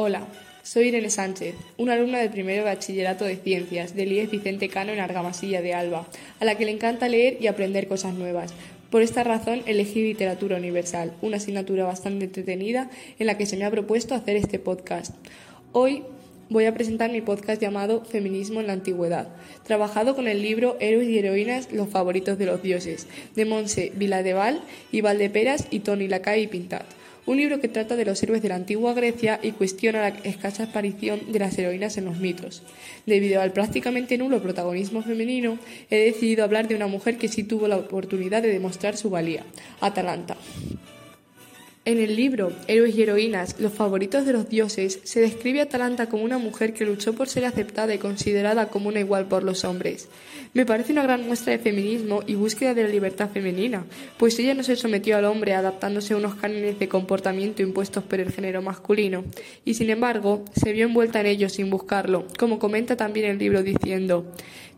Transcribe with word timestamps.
Hola, 0.00 0.28
soy 0.62 0.86
Irene 0.86 1.10
Sánchez, 1.10 1.56
una 1.76 1.94
alumna 1.94 2.20
del 2.20 2.30
primero 2.30 2.62
bachillerato 2.62 3.24
de 3.24 3.34
ciencias 3.34 3.96
del 3.96 4.12
IES 4.12 4.30
Vicente 4.30 4.68
Cano 4.68 4.92
en 4.92 5.00
Argamasilla 5.00 5.60
de 5.60 5.74
Alba, 5.74 6.06
a 6.38 6.44
la 6.44 6.56
que 6.56 6.66
le 6.66 6.70
encanta 6.70 7.08
leer 7.08 7.38
y 7.40 7.48
aprender 7.48 7.88
cosas 7.88 8.14
nuevas. 8.14 8.54
Por 8.90 9.02
esta 9.02 9.24
razón 9.24 9.60
elegí 9.66 10.00
Literatura 10.00 10.56
Universal, 10.56 11.14
una 11.20 11.38
asignatura 11.38 11.84
bastante 11.84 12.26
entretenida 12.26 12.88
en 13.18 13.26
la 13.26 13.36
que 13.36 13.46
se 13.46 13.56
me 13.56 13.64
ha 13.64 13.72
propuesto 13.72 14.14
hacer 14.14 14.36
este 14.36 14.60
podcast. 14.60 15.16
Hoy 15.72 16.04
voy 16.48 16.66
a 16.66 16.74
presentar 16.74 17.10
mi 17.10 17.20
podcast 17.20 17.60
llamado 17.60 18.04
Feminismo 18.04 18.60
en 18.60 18.68
la 18.68 18.74
Antigüedad, 18.74 19.34
trabajado 19.64 20.14
con 20.14 20.28
el 20.28 20.42
libro 20.42 20.76
Héroes 20.78 21.08
y 21.08 21.18
Heroínas, 21.18 21.72
los 21.72 21.88
favoritos 21.88 22.38
de 22.38 22.46
los 22.46 22.62
dioses, 22.62 23.08
de 23.34 23.44
Monse 23.46 23.90
Viladeval 23.96 24.62
y 24.92 25.00
Valdeperas 25.00 25.66
y 25.72 25.80
Tony 25.80 26.06
Lacay 26.06 26.44
y 26.44 26.46
Pintat 26.46 26.97
un 27.28 27.36
libro 27.36 27.60
que 27.60 27.68
trata 27.68 27.94
de 27.94 28.06
los 28.06 28.22
héroes 28.22 28.40
de 28.40 28.48
la 28.48 28.54
antigua 28.54 28.94
Grecia 28.94 29.38
y 29.42 29.52
cuestiona 29.52 30.00
la 30.00 30.08
escasa 30.24 30.64
aparición 30.64 31.30
de 31.30 31.38
las 31.38 31.58
heroínas 31.58 31.98
en 31.98 32.06
los 32.06 32.16
mitos. 32.16 32.62
Debido 33.04 33.42
al 33.42 33.52
prácticamente 33.52 34.16
nulo 34.16 34.42
protagonismo 34.42 35.02
femenino, 35.02 35.58
he 35.90 35.98
decidido 35.98 36.42
hablar 36.42 36.68
de 36.68 36.74
una 36.74 36.86
mujer 36.86 37.18
que 37.18 37.28
sí 37.28 37.44
tuvo 37.44 37.68
la 37.68 37.76
oportunidad 37.76 38.40
de 38.40 38.48
demostrar 38.48 38.96
su 38.96 39.10
valía, 39.10 39.44
Atalanta. 39.82 40.38
En 41.88 42.00
el 42.00 42.16
libro 42.16 42.52
Héroes 42.66 42.94
y 42.94 43.02
Heroínas, 43.02 43.56
los 43.60 43.72
favoritos 43.72 44.26
de 44.26 44.34
los 44.34 44.50
dioses, 44.50 45.00
se 45.04 45.20
describe 45.20 45.60
a 45.60 45.62
Atalanta 45.62 46.06
como 46.10 46.22
una 46.22 46.36
mujer 46.36 46.74
que 46.74 46.84
luchó 46.84 47.14
por 47.14 47.30
ser 47.30 47.46
aceptada 47.46 47.94
y 47.94 47.98
considerada 47.98 48.68
como 48.68 48.90
una 48.90 49.00
igual 49.00 49.26
por 49.26 49.42
los 49.42 49.64
hombres. 49.64 50.06
Me 50.52 50.66
parece 50.66 50.92
una 50.92 51.04
gran 51.04 51.26
muestra 51.26 51.52
de 51.52 51.58
feminismo 51.58 52.22
y 52.26 52.34
búsqueda 52.34 52.74
de 52.74 52.82
la 52.82 52.90
libertad 52.90 53.30
femenina, 53.30 53.86
pues 54.18 54.38
ella 54.38 54.52
no 54.52 54.64
se 54.64 54.76
sometió 54.76 55.16
al 55.16 55.24
hombre 55.24 55.54
adaptándose 55.54 56.12
a 56.12 56.18
unos 56.18 56.34
cánones 56.34 56.78
de 56.78 56.88
comportamiento 56.88 57.62
impuestos 57.62 58.04
por 58.04 58.20
el 58.20 58.32
género 58.32 58.60
masculino, 58.60 59.24
y 59.64 59.72
sin 59.72 59.88
embargo 59.88 60.44
se 60.62 60.72
vio 60.72 60.84
envuelta 60.84 61.20
en 61.20 61.26
ellos 61.26 61.54
sin 61.54 61.70
buscarlo, 61.70 62.26
como 62.38 62.58
comenta 62.58 62.98
también 62.98 63.30
el 63.30 63.38
libro 63.38 63.62
diciendo 63.62 64.30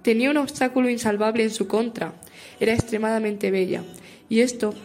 Tenía 0.03 0.31
un 0.31 0.37
obstáculo 0.37 0.89
insalvable 0.89 1.43
en 1.43 1.51
su 1.51 1.67
contra, 1.67 2.13
era 2.61 2.73
extremadamente 2.73 3.51
bella, 3.51 3.83
y 4.29 4.43
esto 4.43 4.77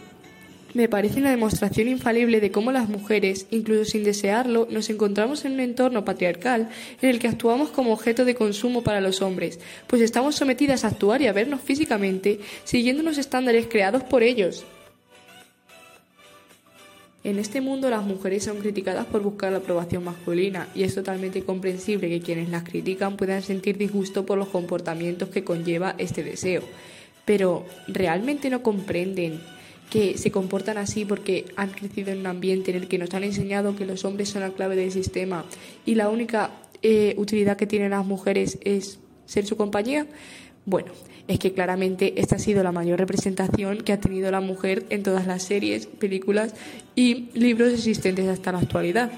me 0.76 0.88
parece 0.88 1.18
una 1.18 1.30
demostración 1.30 1.88
infalible 1.88 2.38
de 2.40 2.50
cómo 2.50 2.70
las 2.70 2.88
mujeres, 2.88 3.46
incluso 3.50 3.86
sin 3.86 4.04
desearlo, 4.04 4.68
nos 4.70 4.90
encontramos 4.90 5.44
en 5.44 5.52
un 5.52 5.60
entorno 5.60 6.04
patriarcal 6.04 6.68
en 7.00 7.08
el 7.08 7.18
que 7.18 7.28
actuamos 7.28 7.70
como 7.70 7.92
objeto 7.92 8.26
de 8.26 8.34
consumo 8.34 8.82
para 8.82 9.00
los 9.00 9.22
hombres, 9.22 9.58
pues 9.86 10.02
estamos 10.02 10.36
sometidas 10.36 10.84
a 10.84 10.88
actuar 10.88 11.22
y 11.22 11.28
a 11.28 11.32
vernos 11.32 11.62
físicamente 11.62 12.40
siguiendo 12.64 13.02
unos 13.02 13.16
estándares 13.16 13.66
creados 13.68 14.04
por 14.04 14.22
ellos. 14.22 14.66
En 17.24 17.38
este 17.38 17.60
mundo 17.60 17.90
las 17.90 18.04
mujeres 18.04 18.44
son 18.44 18.58
criticadas 18.58 19.06
por 19.06 19.22
buscar 19.22 19.50
la 19.50 19.58
aprobación 19.58 20.04
masculina 20.04 20.68
y 20.74 20.84
es 20.84 20.94
totalmente 20.94 21.42
comprensible 21.42 22.08
que 22.08 22.20
quienes 22.20 22.50
las 22.50 22.62
critican 22.62 23.16
puedan 23.16 23.42
sentir 23.42 23.78
disgusto 23.78 24.26
por 24.26 24.38
los 24.38 24.48
comportamientos 24.48 25.30
que 25.30 25.42
conlleva 25.42 25.96
este 25.98 26.22
deseo. 26.22 26.62
Pero 27.24 27.66
¿realmente 27.88 28.48
no 28.50 28.62
comprenden 28.62 29.40
que 29.90 30.18
se 30.18 30.30
comportan 30.30 30.78
así 30.78 31.04
porque 31.04 31.46
han 31.56 31.70
crecido 31.70 32.10
en 32.10 32.18
un 32.18 32.26
ambiente 32.26 32.70
en 32.70 32.76
el 32.78 32.88
que 32.88 32.98
nos 32.98 33.12
han 33.14 33.24
enseñado 33.24 33.76
que 33.76 33.86
los 33.86 34.04
hombres 34.04 34.30
son 34.30 34.42
la 34.42 34.50
clave 34.50 34.76
del 34.76 34.90
sistema 34.90 35.44
y 35.84 35.94
la 35.94 36.08
única 36.08 36.50
eh, 36.82 37.14
utilidad 37.16 37.56
que 37.56 37.66
tienen 37.66 37.90
las 37.90 38.04
mujeres 38.04 38.58
es 38.62 38.98
ser 39.26 39.46
su 39.46 39.56
compañía. 39.56 40.06
Bueno, 40.64 40.92
es 41.28 41.38
que 41.38 41.52
claramente 41.52 42.20
esta 42.20 42.36
ha 42.36 42.38
sido 42.38 42.62
la 42.62 42.72
mayor 42.72 42.98
representación 42.98 43.78
que 43.78 43.92
ha 43.92 44.00
tenido 44.00 44.30
la 44.30 44.40
mujer 44.40 44.84
en 44.90 45.02
todas 45.02 45.26
las 45.26 45.42
series, 45.42 45.86
películas 45.86 46.54
y 46.94 47.28
libros 47.34 47.72
existentes 47.72 48.28
hasta 48.28 48.52
la 48.52 48.58
actualidad. 48.58 49.10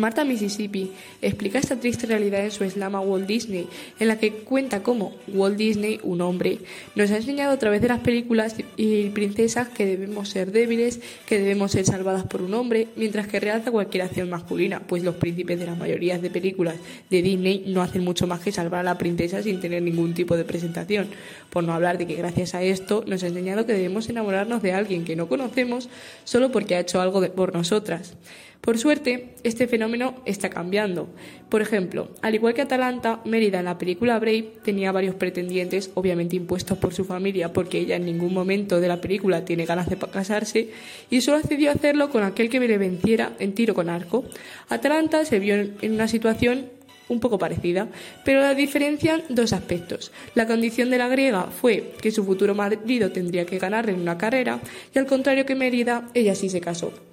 Marta 0.00 0.24
Mississippi 0.24 0.90
explica 1.20 1.58
esta 1.58 1.76
triste 1.76 2.06
realidad 2.06 2.42
en 2.42 2.50
su 2.50 2.64
slam 2.64 2.96
a 2.96 3.00
Walt 3.00 3.26
Disney, 3.26 3.68
en 3.98 4.08
la 4.08 4.18
que 4.18 4.32
cuenta 4.32 4.82
cómo 4.82 5.12
Walt 5.28 5.58
Disney, 5.58 6.00
un 6.02 6.22
hombre, 6.22 6.58
nos 6.94 7.10
ha 7.10 7.18
enseñado 7.18 7.52
a 7.52 7.58
través 7.58 7.82
de 7.82 7.88
las 7.88 8.00
películas 8.00 8.56
y 8.78 9.10
princesas 9.10 9.68
que 9.68 9.84
debemos 9.84 10.30
ser 10.30 10.52
débiles, 10.52 11.00
que 11.26 11.38
debemos 11.38 11.72
ser 11.72 11.84
salvadas 11.84 12.24
por 12.24 12.40
un 12.40 12.54
hombre, 12.54 12.88
mientras 12.96 13.28
que 13.28 13.40
realza 13.40 13.70
cualquier 13.70 14.04
acción 14.04 14.30
masculina, 14.30 14.80
pues 14.80 15.04
los 15.04 15.16
príncipes 15.16 15.58
de 15.58 15.66
las 15.66 15.76
mayorías 15.76 16.22
de 16.22 16.30
películas 16.30 16.76
de 17.10 17.20
Disney 17.20 17.64
no 17.66 17.82
hacen 17.82 18.02
mucho 18.02 18.26
más 18.26 18.40
que 18.40 18.52
salvar 18.52 18.80
a 18.80 18.84
la 18.84 18.98
princesa 18.98 19.42
sin 19.42 19.60
tener 19.60 19.82
ningún 19.82 20.14
tipo 20.14 20.34
de 20.34 20.44
presentación. 20.44 21.08
Por 21.50 21.62
no 21.62 21.74
hablar 21.74 21.98
de 21.98 22.06
que 22.06 22.14
gracias 22.14 22.54
a 22.54 22.62
esto 22.62 23.04
nos 23.06 23.22
ha 23.22 23.26
enseñado 23.26 23.66
que 23.66 23.74
debemos 23.74 24.08
enamorarnos 24.08 24.62
de 24.62 24.72
alguien 24.72 25.04
que 25.04 25.14
no 25.14 25.28
conocemos 25.28 25.90
solo 26.24 26.50
porque 26.50 26.74
ha 26.74 26.80
hecho 26.80 27.02
algo 27.02 27.20
por 27.32 27.54
nosotras. 27.54 28.14
Por 28.60 28.76
suerte, 28.76 29.34
este 29.42 29.66
fenómeno 29.66 30.16
está 30.26 30.50
cambiando. 30.50 31.08
Por 31.48 31.62
ejemplo, 31.62 32.08
al 32.20 32.34
igual 32.34 32.52
que 32.52 32.60
Atalanta, 32.60 33.20
Mérida 33.24 33.60
en 33.60 33.64
la 33.64 33.78
película 33.78 34.18
Brave 34.18 34.52
tenía 34.62 34.92
varios 34.92 35.14
pretendientes, 35.14 35.90
obviamente 35.94 36.36
impuestos 36.36 36.76
por 36.76 36.92
su 36.92 37.06
familia, 37.06 37.54
porque 37.54 37.78
ella 37.78 37.96
en 37.96 38.04
ningún 38.04 38.34
momento 38.34 38.78
de 38.78 38.88
la 38.88 39.00
película 39.00 39.46
tiene 39.46 39.64
ganas 39.64 39.88
de 39.88 39.96
casarse, 39.96 40.68
y 41.08 41.22
solo 41.22 41.38
accedió 41.38 41.70
a 41.70 41.74
hacerlo 41.74 42.10
con 42.10 42.22
aquel 42.22 42.50
que 42.50 42.60
le 42.60 42.76
venciera 42.76 43.32
en 43.38 43.54
tiro 43.54 43.74
con 43.74 43.88
arco. 43.88 44.24
Atalanta 44.68 45.24
se 45.24 45.38
vio 45.38 45.54
en 45.54 45.92
una 45.94 46.06
situación 46.06 46.66
un 47.08 47.18
poco 47.18 47.38
parecida, 47.38 47.88
pero 48.26 48.40
la 48.40 48.54
diferencian 48.54 49.22
dos 49.30 49.54
aspectos. 49.54 50.12
La 50.34 50.46
condición 50.46 50.90
de 50.90 50.98
la 50.98 51.08
griega 51.08 51.44
fue 51.44 51.94
que 52.00 52.10
su 52.10 52.24
futuro 52.24 52.54
marido 52.54 53.10
tendría 53.10 53.46
que 53.46 53.58
ganarle 53.58 53.92
en 53.92 54.00
una 54.00 54.18
carrera, 54.18 54.60
y 54.94 54.98
al 54.98 55.06
contrario 55.06 55.46
que 55.46 55.54
Mérida, 55.54 56.08
ella 56.12 56.34
sí 56.34 56.50
se 56.50 56.60
casó. 56.60 57.09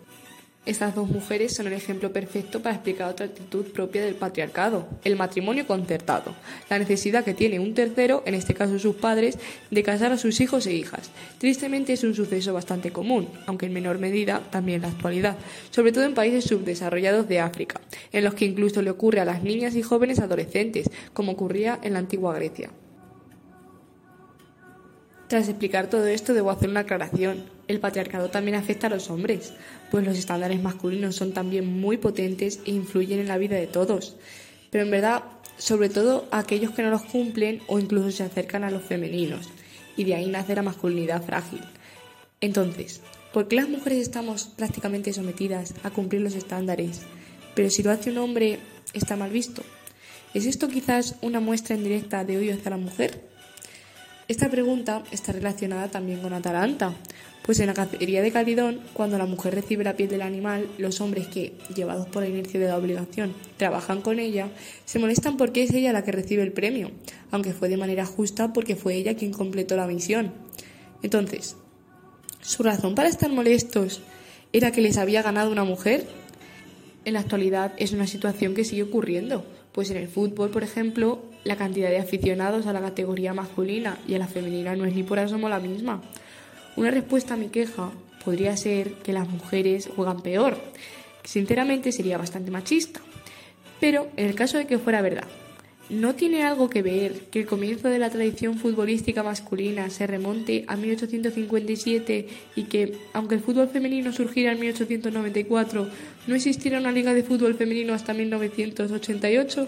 Estas 0.67 0.93
dos 0.93 1.07
mujeres 1.07 1.55
son 1.55 1.67
el 1.67 1.71
ejemplo 1.71 2.11
perfecto 2.11 2.61
para 2.61 2.75
explicar 2.75 3.09
otra 3.09 3.27
actitud 3.27 3.67
propia 3.67 4.03
del 4.03 4.15
patriarcado, 4.15 4.85
el 5.05 5.15
matrimonio 5.15 5.65
concertado, 5.65 6.35
la 6.69 6.77
necesidad 6.77 7.23
que 7.23 7.33
tiene 7.33 7.57
un 7.57 7.73
tercero, 7.73 8.21
en 8.25 8.33
este 8.33 8.53
caso 8.53 8.77
sus 8.77 8.97
padres, 8.97 9.39
de 9.71 9.81
casar 9.81 10.11
a 10.11 10.17
sus 10.17 10.41
hijos 10.41 10.67
e 10.67 10.73
hijas. 10.73 11.09
Tristemente 11.37 11.93
es 11.93 12.03
un 12.03 12.13
suceso 12.13 12.53
bastante 12.53 12.91
común, 12.91 13.29
aunque 13.45 13.67
en 13.67 13.73
menor 13.73 13.97
medida 13.97 14.41
también 14.51 14.75
en 14.75 14.81
la 14.81 14.87
actualidad, 14.89 15.37
sobre 15.69 15.93
todo 15.93 16.03
en 16.03 16.13
países 16.13 16.43
subdesarrollados 16.43 17.29
de 17.29 17.39
África, 17.39 17.79
en 18.11 18.25
los 18.25 18.33
que 18.33 18.43
incluso 18.43 18.81
le 18.81 18.89
ocurre 18.89 19.21
a 19.21 19.25
las 19.25 19.43
niñas 19.43 19.73
y 19.73 19.83
jóvenes 19.83 20.19
adolescentes, 20.19 20.89
como 21.13 21.31
ocurría 21.31 21.79
en 21.81 21.93
la 21.93 21.99
antigua 21.99 22.35
Grecia. 22.35 22.71
Tras 25.27 25.49
explicar 25.49 25.89
todo 25.89 26.07
esto, 26.07 26.33
debo 26.33 26.51
hacer 26.51 26.69
una 26.69 26.81
aclaración. 26.81 27.43
El 27.67 27.81
patriarcado 27.81 28.29
también 28.29 28.55
afecta 28.55 28.87
a 28.87 28.89
los 28.89 29.09
hombres, 29.09 29.51
pues 29.91 30.05
los 30.05 30.17
estándares 30.17 30.61
masculinos 30.61 31.17
son 31.17 31.33
también 31.33 31.65
muy 31.65 31.97
potentes 31.97 32.61
e 32.65 32.71
influyen 32.71 33.19
en 33.19 33.27
la 33.27 33.37
vida 33.37 33.57
de 33.57 33.67
todos. 33.67 34.15
Pero 34.71 34.85
en 34.85 34.91
verdad, 34.91 35.23
sobre 35.57 35.89
todo 35.89 36.27
a 36.31 36.39
aquellos 36.39 36.71
que 36.71 36.81
no 36.81 36.91
los 36.91 37.03
cumplen 37.03 37.61
o 37.67 37.77
incluso 37.77 38.09
se 38.11 38.23
acercan 38.23 38.63
a 38.63 38.71
los 38.71 38.83
femeninos, 38.83 39.49
y 39.97 40.05
de 40.05 40.15
ahí 40.15 40.27
nace 40.27 40.55
la 40.55 40.61
masculinidad 40.61 41.21
frágil. 41.21 41.59
Entonces, 42.39 43.01
¿por 43.33 43.49
qué 43.49 43.57
las 43.57 43.67
mujeres 43.67 43.99
estamos 43.99 44.45
prácticamente 44.45 45.11
sometidas 45.11 45.73
a 45.83 45.89
cumplir 45.89 46.21
los 46.21 46.35
estándares? 46.35 47.01
Pero 47.53 47.69
si 47.69 47.83
lo 47.83 47.91
hace 47.91 48.11
un 48.11 48.19
hombre, 48.19 48.59
está 48.93 49.17
mal 49.17 49.31
visto. 49.31 49.63
¿Es 50.33 50.45
esto 50.45 50.69
quizás 50.69 51.15
una 51.21 51.41
muestra 51.41 51.75
indirecta 51.75 52.23
de 52.23 52.37
odio 52.37 52.53
hacia 52.53 52.69
la 52.69 52.77
mujer? 52.77 53.36
Esta 54.27 54.49
pregunta 54.49 55.03
está 55.09 55.31
relacionada 55.31 55.89
también 55.89 56.19
con 56.19 56.33
Atalanta, 56.33 56.93
pues 57.43 57.61
en 57.61 57.67
la 57.67 57.73
cacería 57.73 58.21
de 58.21 58.33
Calidón, 58.33 58.81
cuando 58.91 59.17
la 59.17 59.25
mujer 59.25 59.55
recibe 59.55 59.85
la 59.85 59.95
piel 59.95 60.09
del 60.09 60.21
animal, 60.21 60.67
los 60.77 60.99
hombres 60.99 61.27
que, 61.27 61.53
llevados 61.73 62.07
por 62.07 62.23
la 62.23 62.27
inercia 62.27 62.59
de 62.59 62.67
la 62.67 62.77
obligación, 62.77 63.33
trabajan 63.55 64.01
con 64.01 64.19
ella, 64.19 64.49
se 64.83 64.99
molestan 64.99 65.37
porque 65.37 65.63
es 65.63 65.71
ella 65.73 65.93
la 65.93 66.03
que 66.03 66.11
recibe 66.11 66.43
el 66.43 66.51
premio, 66.51 66.91
aunque 67.31 67.53
fue 67.53 67.69
de 67.69 67.77
manera 67.77 68.05
justa 68.05 68.51
porque 68.51 68.75
fue 68.75 68.95
ella 68.95 69.15
quien 69.15 69.31
completó 69.31 69.77
la 69.77 69.87
misión. 69.87 70.33
Entonces, 71.01 71.55
¿su 72.41 72.63
razón 72.63 72.95
para 72.95 73.07
estar 73.07 73.31
molestos 73.31 74.01
era 74.51 74.73
que 74.73 74.81
les 74.81 74.97
había 74.97 75.21
ganado 75.21 75.53
una 75.53 75.63
mujer? 75.63 76.05
En 77.05 77.13
la 77.13 77.21
actualidad 77.21 77.71
es 77.77 77.93
una 77.93 78.07
situación 78.07 78.55
que 78.55 78.65
sigue 78.65 78.83
ocurriendo, 78.83 79.45
pues 79.77 79.91
en 79.91 79.97
el 79.97 80.07
fútbol, 80.07 80.49
por 80.49 80.63
ejemplo, 80.63 81.21
la 81.43 81.55
cantidad 81.55 81.91
de 81.91 81.99
aficionados 81.99 82.65
a 82.65 82.73
la 82.73 82.81
categoría 82.81 83.35
masculina 83.35 83.99
y 84.07 84.15
a 84.15 84.17
la 84.17 84.25
femenina 84.25 84.75
no 84.75 84.85
es 84.85 84.95
ni 84.95 85.03
por 85.03 85.19
asomo 85.19 85.49
la 85.49 85.59
misma. 85.59 86.01
Una 86.77 86.89
respuesta 86.89 87.35
a 87.35 87.37
mi 87.37 87.49
queja 87.49 87.91
podría 88.25 88.57
ser 88.57 88.93
que 89.03 89.13
las 89.13 89.29
mujeres 89.29 89.87
juegan 89.95 90.21
peor, 90.21 90.57
sinceramente 91.23 91.91
sería 91.91 92.17
bastante 92.17 92.49
machista. 92.49 93.01
Pero 93.79 94.07
en 94.17 94.25
el 94.25 94.33
caso 94.33 94.57
de 94.57 94.65
que 94.65 94.79
fuera 94.79 95.03
verdad, 95.03 95.27
¿No 95.89 96.15
tiene 96.15 96.43
algo 96.43 96.69
que 96.69 96.81
ver 96.81 97.13
que 97.31 97.39
el 97.39 97.45
comienzo 97.45 97.87
de 97.87 97.97
la 97.97 98.09
tradición 98.09 98.57
futbolística 98.57 99.23
masculina 99.23 99.89
se 99.89 100.05
remonte 100.05 100.65
a 100.67 100.75
1857 100.75 102.27
y 102.57 102.63
que, 102.63 102.97
aunque 103.13 103.35
el 103.35 103.41
fútbol 103.41 103.69
femenino 103.69 104.11
surgiera 104.11 104.51
en 104.51 104.59
1894, 104.59 105.87
no 106.27 106.35
existiera 106.35 106.79
una 106.79 106.91
liga 106.91 107.13
de 107.13 107.23
fútbol 107.23 107.55
femenino 107.55 107.93
hasta 107.93 108.13
1988? 108.13 109.67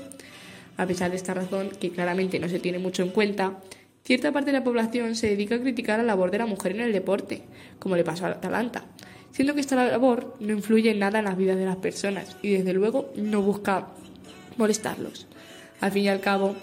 A 0.76 0.86
pesar 0.86 1.10
de 1.10 1.16
esta 1.16 1.34
razón, 1.34 1.70
que 1.80 1.92
claramente 1.92 2.38
no 2.38 2.50
se 2.50 2.60
tiene 2.60 2.80
mucho 2.80 3.02
en 3.02 3.12
cuenta, 3.12 3.58
cierta 4.04 4.34
parte 4.34 4.52
de 4.52 4.58
la 4.58 4.66
población 4.66 5.16
se 5.16 5.28
dedica 5.28 5.56
a 5.56 5.62
criticar 5.62 6.00
la 6.00 6.06
labor 6.06 6.32
de 6.32 6.40
la 6.40 6.46
mujer 6.48 6.74
en 6.74 6.82
el 6.82 6.92
deporte, 6.92 7.44
como 7.80 7.96
le 7.96 8.04
pasó 8.04 8.26
a 8.26 8.32
Atalanta. 8.32 8.84
siendo 9.32 9.54
que 9.54 9.62
esta 9.62 9.78
labor 9.88 10.36
no 10.42 10.52
influye 10.52 10.92
en 10.92 11.00
nada 11.00 11.20
en 11.20 11.26
las 11.26 11.38
vidas 11.38 11.56
de 11.56 11.66
las 11.66 11.78
personas 11.78 12.36
y 12.42 12.50
desde 12.50 12.74
luego 12.74 13.14
no 13.16 13.42
busca 13.42 13.88
molestarlos. 14.58 15.29
Al 15.82 15.92
fin 15.92 16.04
y 16.04 16.10
al 16.10 16.20
cabo, 16.20 16.56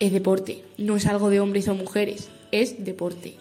es 0.00 0.12
deporte, 0.12 0.64
no 0.76 0.96
es 0.96 1.06
algo 1.06 1.30
de 1.30 1.40
hombres 1.40 1.68
o 1.68 1.74
mujeres, 1.74 2.28
es 2.52 2.84
deporte. 2.84 3.36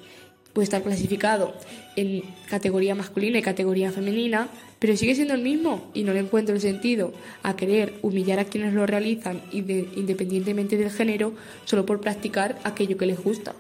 Puede 0.54 0.66
estar 0.66 0.84
clasificado 0.84 1.54
en 1.96 2.24
categoría 2.48 2.94
masculina 2.94 3.40
y 3.40 3.42
categoría 3.42 3.92
femenina, 3.92 4.50
pero 4.78 4.96
sigue 4.96 5.16
siendo 5.16 5.34
el 5.34 5.42
mismo 5.42 5.90
y 5.96 6.04
no 6.04 6.14
le 6.14 6.20
encuentro 6.20 6.54
el 6.54 6.62
sentido 6.62 7.12
a 7.42 7.56
querer 7.56 7.96
humillar 8.04 8.40
a 8.40 8.46
quienes 8.46 8.74
lo 8.74 8.86
realizan 8.86 9.42
independientemente 9.52 10.78
del 10.78 10.92
género 10.92 11.34
solo 11.66 11.86
por 11.86 12.02
practicar 12.02 12.60
aquello 12.64 12.98
que 12.98 13.08
les 13.08 13.20
gusta. 13.20 13.56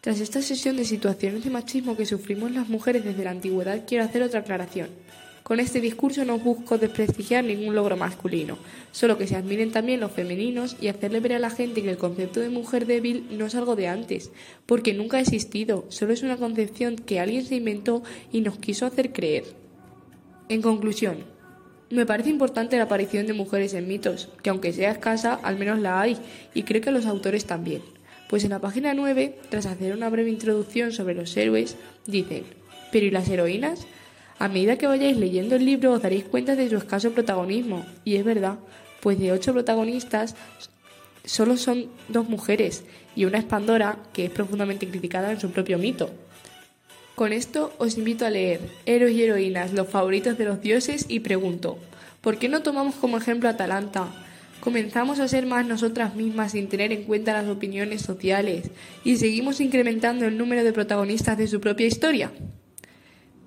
Tras 0.00 0.18
esta 0.18 0.42
sesión 0.42 0.76
de 0.76 0.84
situaciones 0.84 1.44
de 1.44 1.50
machismo 1.50 1.96
que 1.96 2.06
sufrimos 2.06 2.50
las 2.50 2.68
mujeres 2.68 3.04
desde 3.04 3.22
la 3.22 3.30
antigüedad, 3.30 3.84
quiero 3.86 4.04
hacer 4.04 4.22
otra 4.22 4.40
aclaración. 4.40 4.88
Con 5.42 5.58
este 5.58 5.80
discurso 5.80 6.24
no 6.24 6.38
busco 6.38 6.78
desprestigiar 6.78 7.42
ningún 7.42 7.74
logro 7.74 7.96
masculino, 7.96 8.58
solo 8.92 9.18
que 9.18 9.26
se 9.26 9.34
admiren 9.34 9.72
también 9.72 9.98
los 9.98 10.12
femeninos 10.12 10.76
y 10.80 10.86
hacerle 10.86 11.18
ver 11.18 11.32
a 11.32 11.40
la 11.40 11.50
gente 11.50 11.82
que 11.82 11.90
el 11.90 11.96
concepto 11.96 12.38
de 12.38 12.48
mujer 12.48 12.86
débil 12.86 13.26
no 13.32 13.46
es 13.46 13.54
algo 13.56 13.74
de 13.74 13.88
antes, 13.88 14.30
porque 14.66 14.94
nunca 14.94 15.16
ha 15.16 15.20
existido, 15.20 15.84
solo 15.88 16.12
es 16.12 16.22
una 16.22 16.36
concepción 16.36 16.94
que 16.94 17.18
alguien 17.18 17.44
se 17.44 17.56
inventó 17.56 18.02
y 18.30 18.40
nos 18.40 18.58
quiso 18.58 18.86
hacer 18.86 19.12
creer. 19.12 19.44
En 20.48 20.62
conclusión, 20.62 21.24
me 21.90 22.06
parece 22.06 22.30
importante 22.30 22.76
la 22.76 22.84
aparición 22.84 23.26
de 23.26 23.32
mujeres 23.32 23.74
en 23.74 23.88
mitos, 23.88 24.28
que 24.42 24.50
aunque 24.50 24.72
sea 24.72 24.92
escasa, 24.92 25.34
al 25.34 25.58
menos 25.58 25.80
la 25.80 26.00
hay, 26.00 26.16
y 26.54 26.62
creo 26.62 26.80
que 26.80 26.92
los 26.92 27.04
autores 27.04 27.46
también. 27.46 27.82
Pues 28.30 28.44
en 28.44 28.50
la 28.50 28.60
página 28.60 28.94
9, 28.94 29.38
tras 29.50 29.66
hacer 29.66 29.92
una 29.92 30.08
breve 30.08 30.30
introducción 30.30 30.92
sobre 30.92 31.14
los 31.14 31.36
héroes, 31.36 31.76
dicen, 32.06 32.44
¿pero 32.92 33.06
y 33.06 33.10
las 33.10 33.28
heroínas? 33.28 33.86
A 34.42 34.48
medida 34.48 34.76
que 34.76 34.88
vayáis 34.88 35.16
leyendo 35.16 35.54
el 35.54 35.64
libro 35.64 35.92
os 35.92 36.02
daréis 36.02 36.24
cuenta 36.24 36.56
de 36.56 36.68
su 36.68 36.74
escaso 36.76 37.12
protagonismo, 37.12 37.86
y 38.04 38.16
es 38.16 38.24
verdad, 38.24 38.58
pues 39.00 39.16
de 39.20 39.30
ocho 39.30 39.52
protagonistas 39.52 40.34
solo 41.24 41.56
son 41.56 41.86
dos 42.08 42.28
mujeres, 42.28 42.82
y 43.14 43.24
una 43.24 43.38
es 43.38 43.44
Pandora, 43.44 44.00
que 44.12 44.24
es 44.24 44.32
profundamente 44.32 44.88
criticada 44.88 45.30
en 45.30 45.38
su 45.38 45.52
propio 45.52 45.78
mito. 45.78 46.10
Con 47.14 47.32
esto 47.32 47.72
os 47.78 47.96
invito 47.96 48.26
a 48.26 48.30
leer 48.30 48.58
Héroes 48.84 49.14
y 49.14 49.22
Heroínas, 49.22 49.74
los 49.74 49.88
favoritos 49.88 50.36
de 50.36 50.46
los 50.46 50.60
dioses, 50.60 51.06
y 51.08 51.20
pregunto, 51.20 51.78
¿por 52.20 52.36
qué 52.40 52.48
no 52.48 52.62
tomamos 52.62 52.96
como 52.96 53.18
ejemplo 53.18 53.48
a 53.48 53.52
Atalanta? 53.52 54.08
Comenzamos 54.58 55.20
a 55.20 55.28
ser 55.28 55.46
más 55.46 55.68
nosotras 55.68 56.16
mismas 56.16 56.50
sin 56.50 56.68
tener 56.68 56.90
en 56.90 57.04
cuenta 57.04 57.32
las 57.32 57.48
opiniones 57.48 58.02
sociales 58.02 58.72
y 59.04 59.18
seguimos 59.18 59.60
incrementando 59.60 60.24
el 60.24 60.36
número 60.36 60.64
de 60.64 60.72
protagonistas 60.72 61.38
de 61.38 61.46
su 61.46 61.60
propia 61.60 61.86
historia. 61.86 62.32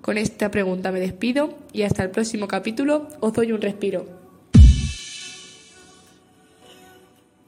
Con 0.06 0.18
esta 0.18 0.52
pregunta 0.52 0.92
me 0.92 1.00
despido 1.00 1.52
y 1.72 1.82
hasta 1.82 2.04
el 2.04 2.10
próximo 2.10 2.46
capítulo 2.46 3.08
os 3.18 3.32
doy 3.32 3.50
un 3.50 3.60
respiro. 3.60 4.15